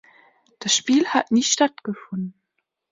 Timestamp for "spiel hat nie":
0.75-1.43